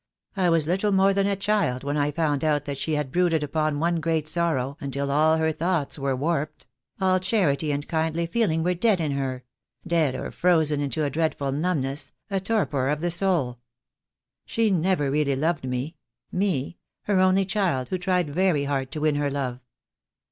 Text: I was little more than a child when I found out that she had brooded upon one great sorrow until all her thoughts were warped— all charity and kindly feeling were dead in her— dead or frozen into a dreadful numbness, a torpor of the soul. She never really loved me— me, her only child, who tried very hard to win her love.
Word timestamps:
I 0.35 0.49
was 0.49 0.65
little 0.65 0.91
more 0.91 1.13
than 1.13 1.27
a 1.27 1.35
child 1.35 1.83
when 1.83 1.95
I 1.95 2.09
found 2.09 2.43
out 2.43 2.65
that 2.65 2.79
she 2.79 2.93
had 2.95 3.11
brooded 3.11 3.43
upon 3.43 3.79
one 3.79 3.99
great 3.99 4.27
sorrow 4.27 4.75
until 4.79 5.11
all 5.11 5.37
her 5.37 5.51
thoughts 5.51 5.99
were 5.99 6.15
warped— 6.15 6.65
all 6.99 7.19
charity 7.19 7.71
and 7.71 7.87
kindly 7.87 8.25
feeling 8.25 8.63
were 8.63 8.73
dead 8.73 8.99
in 8.99 9.11
her— 9.11 9.43
dead 9.85 10.15
or 10.15 10.31
frozen 10.31 10.81
into 10.81 11.03
a 11.03 11.11
dreadful 11.11 11.51
numbness, 11.51 12.13
a 12.31 12.39
torpor 12.39 12.89
of 12.89 12.99
the 12.99 13.11
soul. 13.11 13.59
She 14.47 14.71
never 14.71 15.11
really 15.11 15.35
loved 15.35 15.65
me— 15.69 15.97
me, 16.47 16.79
her 17.03 17.19
only 17.19 17.45
child, 17.45 17.89
who 17.89 17.99
tried 17.99 18.27
very 18.27 18.63
hard 18.63 18.89
to 18.93 19.01
win 19.01 19.17
her 19.17 19.29
love. 19.29 19.59